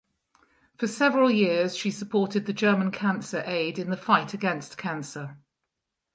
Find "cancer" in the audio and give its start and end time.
2.89-3.43, 4.75-5.37